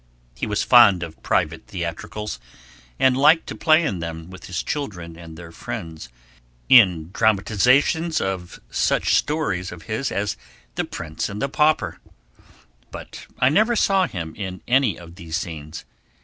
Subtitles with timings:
[0.33, 2.39] He was fond of private theatricals,
[2.97, 6.09] and liked to play in them with his children and their friends,
[6.67, 10.37] in dramatizations of such stories of his as
[10.73, 11.99] 'The Prince and the Pauper;'
[12.89, 15.85] but I never saw him in any of these scenes.